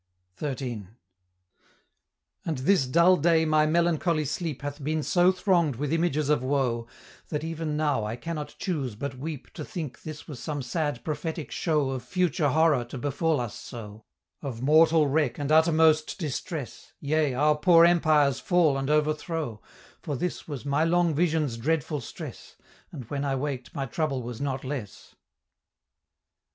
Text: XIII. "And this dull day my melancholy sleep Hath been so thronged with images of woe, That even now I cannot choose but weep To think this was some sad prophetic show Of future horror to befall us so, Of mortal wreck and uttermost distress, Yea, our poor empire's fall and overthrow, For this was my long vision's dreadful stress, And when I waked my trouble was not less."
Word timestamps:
XIII. 0.39 0.87
"And 2.43 2.57
this 2.57 2.87
dull 2.87 3.17
day 3.17 3.45
my 3.45 3.67
melancholy 3.67 4.25
sleep 4.25 4.63
Hath 4.63 4.83
been 4.83 5.03
so 5.03 5.31
thronged 5.31 5.75
with 5.75 5.93
images 5.93 6.27
of 6.27 6.41
woe, 6.41 6.87
That 7.29 7.43
even 7.43 7.77
now 7.77 8.03
I 8.03 8.15
cannot 8.15 8.55
choose 8.57 8.95
but 8.95 9.19
weep 9.19 9.53
To 9.53 9.63
think 9.63 10.01
this 10.01 10.27
was 10.27 10.39
some 10.39 10.63
sad 10.63 11.03
prophetic 11.03 11.51
show 11.51 11.91
Of 11.91 12.01
future 12.01 12.49
horror 12.49 12.83
to 12.85 12.97
befall 12.97 13.39
us 13.39 13.53
so, 13.53 14.05
Of 14.41 14.59
mortal 14.63 15.05
wreck 15.07 15.37
and 15.37 15.51
uttermost 15.51 16.17
distress, 16.17 16.93
Yea, 16.99 17.35
our 17.35 17.55
poor 17.55 17.85
empire's 17.85 18.39
fall 18.39 18.79
and 18.79 18.89
overthrow, 18.89 19.61
For 20.01 20.15
this 20.15 20.47
was 20.47 20.65
my 20.65 20.83
long 20.83 21.13
vision's 21.13 21.57
dreadful 21.57 22.01
stress, 22.01 22.55
And 22.91 23.05
when 23.11 23.23
I 23.23 23.35
waked 23.35 23.75
my 23.75 23.85
trouble 23.85 24.23
was 24.23 24.41
not 24.41 24.63
less." 24.63 25.13